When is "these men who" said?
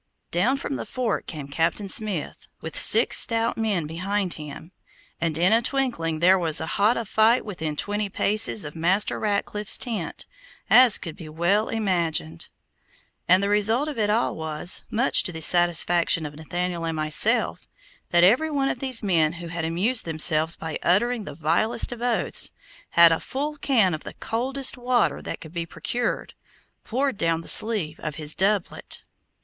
18.79-19.49